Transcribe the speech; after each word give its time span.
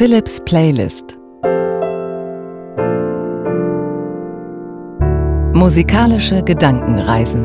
Philips 0.00 0.40
Playlist 0.46 1.18
Musikalische 5.52 6.42
Gedankenreisen 6.42 7.44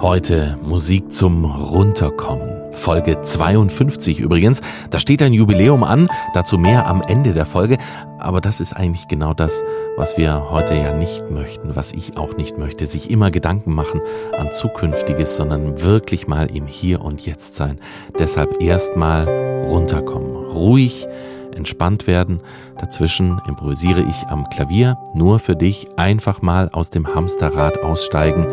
Heute 0.00 0.58
Musik 0.62 1.12
zum 1.12 1.44
Runterkommen. 1.44 2.59
Folge 2.72 3.20
52 3.20 4.20
übrigens. 4.20 4.60
Da 4.90 5.00
steht 5.00 5.22
ein 5.22 5.32
Jubiläum 5.32 5.84
an, 5.84 6.08
dazu 6.34 6.58
mehr 6.58 6.86
am 6.86 7.02
Ende 7.02 7.32
der 7.32 7.46
Folge. 7.46 7.78
Aber 8.18 8.40
das 8.40 8.60
ist 8.60 8.72
eigentlich 8.72 9.08
genau 9.08 9.34
das, 9.34 9.62
was 9.96 10.16
wir 10.16 10.50
heute 10.50 10.74
ja 10.74 10.94
nicht 10.94 11.30
möchten, 11.30 11.76
was 11.76 11.92
ich 11.92 12.16
auch 12.16 12.36
nicht 12.36 12.58
möchte. 12.58 12.86
Sich 12.86 13.10
immer 13.10 13.30
Gedanken 13.30 13.74
machen 13.74 14.00
an 14.36 14.52
Zukünftiges, 14.52 15.36
sondern 15.36 15.82
wirklich 15.82 16.26
mal 16.26 16.54
im 16.54 16.66
Hier 16.66 17.02
und 17.02 17.24
Jetzt 17.24 17.56
sein. 17.56 17.80
Deshalb 18.18 18.62
erstmal 18.62 19.26
runterkommen. 19.64 20.36
Ruhig, 20.36 21.06
entspannt 21.54 22.06
werden. 22.06 22.40
Dazwischen 22.78 23.40
improvisiere 23.48 24.02
ich 24.02 24.26
am 24.28 24.48
Klavier 24.50 24.98
nur 25.14 25.38
für 25.38 25.56
dich 25.56 25.88
einfach 25.96 26.42
mal 26.42 26.68
aus 26.70 26.90
dem 26.90 27.14
Hamsterrad 27.14 27.82
aussteigen, 27.82 28.46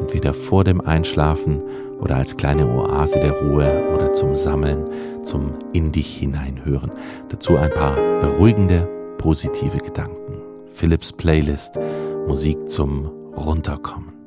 entweder 0.00 0.34
vor 0.34 0.64
dem 0.64 0.80
Einschlafen 0.80 1.62
oder 2.02 2.16
als 2.16 2.36
kleine 2.36 2.66
Oase 2.66 3.20
der 3.20 3.32
Ruhe 3.32 3.90
oder 3.94 4.12
zum 4.12 4.36
Sammeln, 4.36 4.84
zum 5.22 5.54
in 5.72 5.92
dich 5.92 6.16
hineinhören. 6.16 6.90
Dazu 7.30 7.56
ein 7.56 7.70
paar 7.70 7.96
beruhigende, 8.20 8.88
positive 9.18 9.78
Gedanken. 9.78 10.38
Philips 10.66 11.12
Playlist, 11.12 11.78
Musik 12.26 12.68
zum 12.68 13.06
Runterkommen. 13.36 14.21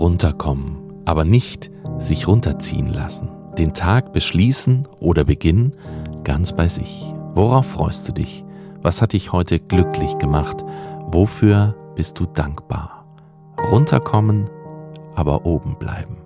Runterkommen, 0.00 1.02
aber 1.04 1.24
nicht 1.24 1.70
sich 1.98 2.26
runterziehen 2.26 2.86
lassen. 2.86 3.28
Den 3.58 3.74
Tag 3.74 4.12
beschließen 4.12 4.88
oder 5.00 5.24
beginnen 5.24 5.76
ganz 6.24 6.52
bei 6.52 6.68
sich. 6.68 7.04
Worauf 7.34 7.66
freust 7.66 8.08
du 8.08 8.12
dich? 8.12 8.44
Was 8.80 9.02
hat 9.02 9.12
dich 9.12 9.32
heute 9.32 9.58
glücklich 9.60 10.18
gemacht? 10.18 10.64
Wofür 11.08 11.74
bist 11.94 12.18
du 12.18 12.26
dankbar? 12.26 13.04
Runterkommen, 13.70 14.48
aber 15.14 15.46
oben 15.46 15.76
bleiben. 15.78 16.21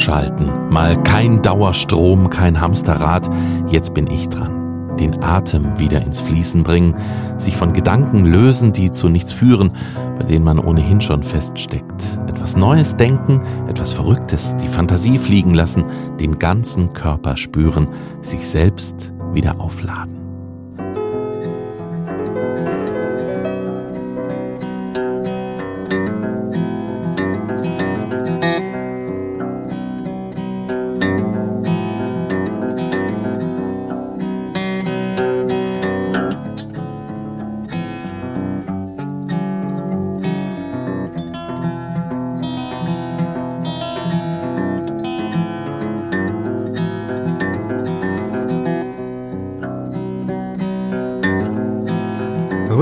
Abschalten. 0.00 0.70
Mal 0.70 1.02
kein 1.02 1.42
Dauerstrom, 1.42 2.30
kein 2.30 2.58
Hamsterrad. 2.58 3.28
Jetzt 3.68 3.92
bin 3.92 4.06
ich 4.06 4.30
dran 4.30 4.56
den 4.98 5.22
Atem 5.22 5.78
wieder 5.78 6.02
ins 6.02 6.20
Fließen 6.20 6.62
bringen, 6.62 6.94
sich 7.38 7.56
von 7.56 7.72
Gedanken 7.72 8.26
lösen, 8.26 8.72
die 8.72 8.92
zu 8.92 9.08
nichts 9.08 9.32
führen, 9.32 9.72
bei 10.18 10.24
denen 10.24 10.44
man 10.44 10.58
ohnehin 10.58 11.00
schon 11.00 11.22
feststeckt. 11.22 12.18
Etwas 12.26 12.54
Neues 12.54 12.96
denken, 12.96 13.40
etwas 13.66 13.94
Verrücktes, 13.94 14.54
die 14.56 14.68
Fantasie 14.68 15.18
fliegen 15.18 15.54
lassen, 15.54 15.84
den 16.18 16.38
ganzen 16.38 16.92
Körper 16.92 17.38
spüren, 17.38 17.88
sich 18.20 18.46
selbst 18.46 19.10
wieder 19.32 19.58
aufladen. 19.58 20.19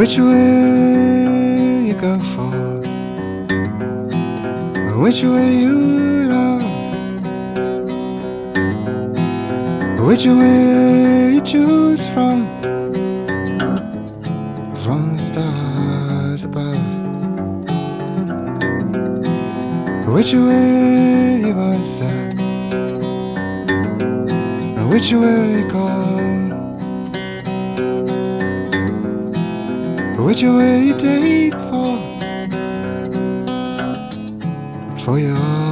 Which 0.08 0.20
way 0.20 1.84
you 1.88 1.92
go 1.92 2.18
for? 2.32 2.50
Which 5.02 5.22
way 5.22 5.54
you 5.54 5.76
love? 6.32 6.64
Which 10.06 10.24
way 10.24 11.34
you 11.34 11.42
choose 11.42 12.08
from? 12.14 12.48
From 14.82 15.12
the 15.14 15.20
stars 15.20 16.44
above. 16.44 16.80
Which 20.14 20.32
way 20.32 21.40
you 21.44 21.52
answer? 21.52 22.18
Which 24.88 25.12
way 25.12 25.60
you 25.60 25.68
call? 25.70 26.17
Which 30.28 30.42
way 30.42 30.84
you 30.84 30.94
take 30.94 31.54
for 31.54 31.96
For 34.98 35.18
your 35.18 35.67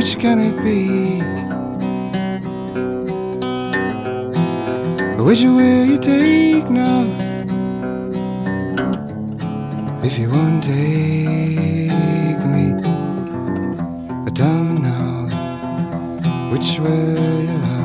Which 0.00 0.18
can 0.18 0.38
it 0.40 0.56
be? 0.64 1.20
Which 5.22 5.44
way 5.44 5.84
you 5.90 5.98
take 5.98 6.70
now? 6.70 7.04
If 10.02 10.18
you 10.18 10.30
won't 10.30 10.64
take 10.64 12.40
me, 12.54 12.72
me 14.24 14.80
now 14.80 15.28
which 16.50 16.80
way 16.80 17.44
you 17.44 17.58
love 17.58 17.79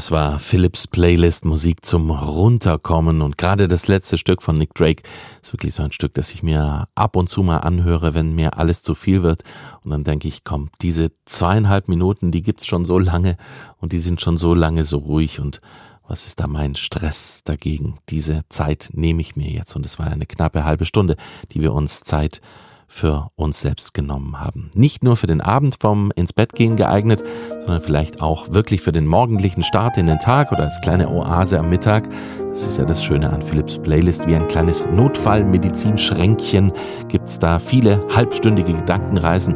Das 0.00 0.10
war 0.10 0.38
Philips 0.38 0.86
Playlist 0.86 1.44
Musik 1.44 1.84
zum 1.84 2.10
Runterkommen. 2.10 3.20
Und 3.20 3.36
gerade 3.36 3.68
das 3.68 3.86
letzte 3.86 4.16
Stück 4.16 4.40
von 4.40 4.56
Nick 4.56 4.72
Drake 4.72 5.02
ist 5.42 5.52
wirklich 5.52 5.74
so 5.74 5.82
ein 5.82 5.92
Stück, 5.92 6.14
das 6.14 6.32
ich 6.32 6.42
mir 6.42 6.88
ab 6.94 7.16
und 7.16 7.28
zu 7.28 7.42
mal 7.42 7.58
anhöre, 7.58 8.14
wenn 8.14 8.34
mir 8.34 8.56
alles 8.56 8.82
zu 8.82 8.94
viel 8.94 9.22
wird. 9.22 9.42
Und 9.84 9.90
dann 9.90 10.04
denke 10.04 10.26
ich, 10.26 10.42
komm, 10.42 10.70
diese 10.80 11.12
zweieinhalb 11.26 11.88
Minuten, 11.88 12.32
die 12.32 12.40
gibt's 12.40 12.66
schon 12.66 12.86
so 12.86 12.98
lange 12.98 13.36
und 13.76 13.92
die 13.92 13.98
sind 13.98 14.22
schon 14.22 14.38
so 14.38 14.54
lange 14.54 14.86
so 14.86 14.96
ruhig. 14.96 15.38
Und 15.38 15.60
was 16.08 16.26
ist 16.26 16.40
da 16.40 16.46
mein 16.46 16.76
Stress 16.76 17.42
dagegen? 17.44 17.98
Diese 18.08 18.44
Zeit 18.48 18.88
nehme 18.94 19.20
ich 19.20 19.36
mir 19.36 19.50
jetzt. 19.50 19.76
Und 19.76 19.84
es 19.84 19.98
war 19.98 20.06
eine 20.06 20.24
knappe 20.24 20.64
halbe 20.64 20.86
Stunde, 20.86 21.18
die 21.52 21.60
wir 21.60 21.74
uns 21.74 22.00
Zeit 22.00 22.40
für 22.90 23.30
uns 23.36 23.60
selbst 23.60 23.94
genommen 23.94 24.40
haben. 24.40 24.70
Nicht 24.74 25.04
nur 25.04 25.16
für 25.16 25.28
den 25.28 25.40
Abend 25.40 25.76
vom 25.80 26.12
ins 26.16 26.32
Bett 26.32 26.54
gehen 26.54 26.74
geeignet, 26.76 27.22
sondern 27.60 27.80
vielleicht 27.80 28.20
auch 28.20 28.52
wirklich 28.52 28.82
für 28.82 28.90
den 28.90 29.06
morgendlichen 29.06 29.62
Start 29.62 29.96
in 29.96 30.06
den 30.06 30.18
Tag 30.18 30.50
oder 30.50 30.64
als 30.64 30.80
kleine 30.80 31.08
Oase 31.08 31.58
am 31.58 31.70
Mittag. 31.70 32.08
Das 32.50 32.66
ist 32.66 32.78
ja 32.78 32.84
das 32.84 33.02
Schöne 33.02 33.32
an 33.32 33.42
Philips 33.42 33.78
Playlist. 33.78 34.26
Wie 34.26 34.34
ein 34.34 34.48
kleines 34.48 34.86
Notfallmedizinschränkchen 34.86 36.72
gibt's 37.06 37.38
da 37.38 37.60
viele 37.60 38.04
halbstündige 38.14 38.74
Gedankenreisen, 38.74 39.54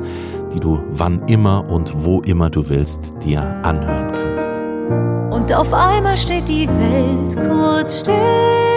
die 0.54 0.60
du 0.60 0.80
wann 0.92 1.26
immer 1.26 1.68
und 1.68 2.04
wo 2.04 2.20
immer 2.22 2.50
du 2.50 2.68
willst 2.68 3.00
dir 3.24 3.42
anhören 3.64 4.12
kannst. 4.14 4.50
Und 5.36 5.52
auf 5.52 5.74
einmal 5.74 6.16
steht 6.16 6.48
die 6.48 6.68
Welt 6.68 7.36
kurz 7.50 8.00
still. 8.00 8.73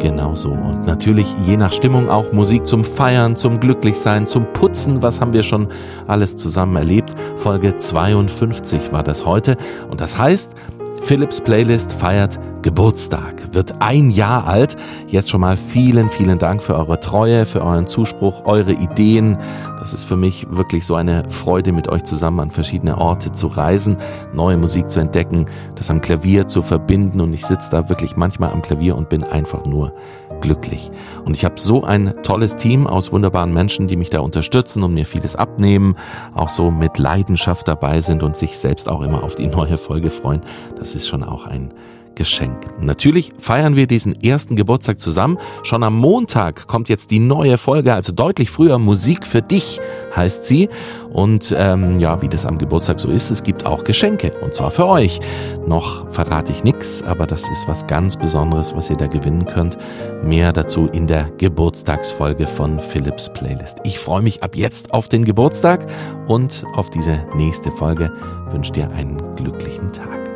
Genau 0.00 0.34
so. 0.34 0.48
Und 0.50 0.86
natürlich 0.86 1.26
je 1.46 1.58
nach 1.58 1.72
Stimmung 1.72 2.08
auch 2.08 2.32
Musik 2.32 2.66
zum 2.66 2.84
Feiern, 2.84 3.36
zum 3.36 3.60
Glücklichsein, 3.60 4.26
zum 4.26 4.50
Putzen. 4.54 5.02
Was 5.02 5.20
haben 5.20 5.34
wir 5.34 5.42
schon 5.42 5.68
alles 6.06 6.36
zusammen 6.36 6.74
erlebt? 6.76 7.14
Folge 7.36 7.76
52 7.76 8.92
war 8.92 9.02
das 9.02 9.26
heute. 9.26 9.58
Und 9.90 10.00
das 10.00 10.18
heißt, 10.18 10.54
Philips 11.02 11.40
Playlist 11.40 11.92
feiert 11.92 12.38
Geburtstag, 12.62 13.52
wird 13.52 13.80
ein 13.80 14.10
Jahr 14.10 14.46
alt. 14.46 14.76
Jetzt 15.08 15.30
schon 15.30 15.40
mal 15.40 15.56
vielen, 15.56 16.10
vielen 16.10 16.38
Dank 16.38 16.62
für 16.62 16.76
eure 16.76 17.00
Treue, 17.00 17.46
für 17.46 17.62
euren 17.62 17.86
Zuspruch, 17.86 18.44
eure 18.44 18.72
Ideen. 18.72 19.38
Das 19.78 19.94
ist 19.94 20.04
für 20.04 20.16
mich 20.16 20.46
wirklich 20.50 20.84
so 20.84 20.94
eine 20.94 21.28
Freude, 21.30 21.72
mit 21.72 21.88
euch 21.88 22.04
zusammen 22.04 22.40
an 22.40 22.50
verschiedene 22.50 22.98
Orte 22.98 23.32
zu 23.32 23.46
reisen, 23.48 23.96
neue 24.32 24.56
Musik 24.58 24.90
zu 24.90 25.00
entdecken, 25.00 25.46
das 25.74 25.90
am 25.90 26.00
Klavier 26.00 26.46
zu 26.46 26.62
verbinden. 26.62 27.20
Und 27.20 27.32
ich 27.32 27.44
sitze 27.44 27.70
da 27.70 27.88
wirklich 27.88 28.16
manchmal 28.16 28.52
am 28.52 28.62
Klavier 28.62 28.96
und 28.96 29.08
bin 29.08 29.24
einfach 29.24 29.64
nur 29.64 29.94
glücklich. 30.40 30.90
Und 31.24 31.36
ich 31.36 31.44
habe 31.44 31.58
so 31.58 31.84
ein 31.84 32.14
tolles 32.22 32.56
Team 32.56 32.86
aus 32.86 33.12
wunderbaren 33.12 33.52
Menschen, 33.52 33.86
die 33.86 33.96
mich 33.96 34.10
da 34.10 34.20
unterstützen 34.20 34.82
und 34.82 34.94
mir 34.94 35.06
vieles 35.06 35.36
abnehmen, 35.36 35.96
auch 36.34 36.48
so 36.48 36.70
mit 36.70 36.98
Leidenschaft 36.98 37.68
dabei 37.68 38.00
sind 38.00 38.22
und 38.22 38.36
sich 38.36 38.58
selbst 38.58 38.88
auch 38.88 39.02
immer 39.02 39.22
auf 39.22 39.34
die 39.34 39.46
neue 39.48 39.78
Folge 39.78 40.10
freuen. 40.10 40.42
Das 40.78 40.94
ist 40.94 41.08
schon 41.08 41.22
auch 41.22 41.46
ein 41.46 41.72
Geschenk. 42.14 42.56
Natürlich 42.80 43.30
feiern 43.38 43.76
wir 43.76 43.86
diesen 43.86 44.14
ersten 44.14 44.56
Geburtstag 44.56 45.00
zusammen. 45.00 45.38
Schon 45.62 45.82
am 45.82 45.96
Montag 45.96 46.66
kommt 46.66 46.88
jetzt 46.88 47.10
die 47.10 47.18
neue 47.18 47.58
Folge, 47.58 47.94
also 47.94 48.12
deutlich 48.12 48.50
früher. 48.50 48.78
Musik 48.78 49.26
für 49.26 49.42
dich 49.42 49.80
heißt 50.14 50.46
sie. 50.46 50.68
Und 51.10 51.54
ähm, 51.56 51.98
ja, 51.98 52.22
wie 52.22 52.28
das 52.28 52.46
am 52.46 52.58
Geburtstag 52.58 53.00
so 53.00 53.10
ist, 53.10 53.30
es 53.30 53.42
gibt 53.42 53.66
auch 53.66 53.84
Geschenke. 53.84 54.32
Und 54.40 54.54
zwar 54.54 54.70
für 54.70 54.86
euch. 54.86 55.20
Noch 55.66 56.10
verrate 56.10 56.52
ich 56.52 56.64
nichts, 56.64 57.02
aber 57.02 57.26
das 57.26 57.48
ist 57.50 57.66
was 57.66 57.86
ganz 57.86 58.16
Besonderes, 58.16 58.74
was 58.74 58.90
ihr 58.90 58.96
da 58.96 59.06
gewinnen 59.06 59.46
könnt. 59.46 59.78
Mehr 60.22 60.52
dazu 60.52 60.86
in 60.86 61.06
der 61.06 61.30
Geburtstagsfolge 61.38 62.46
von 62.46 62.80
Philips 62.80 63.32
Playlist. 63.32 63.78
Ich 63.84 63.98
freue 63.98 64.22
mich 64.22 64.42
ab 64.42 64.56
jetzt 64.56 64.92
auf 64.92 65.08
den 65.08 65.24
Geburtstag 65.24 65.86
und 66.26 66.64
auf 66.74 66.90
diese 66.90 67.24
nächste 67.36 67.72
Folge. 67.72 68.12
Wünsche 68.50 68.72
dir 68.72 68.90
einen 68.90 69.20
glücklichen 69.36 69.92
Tag. 69.92 70.29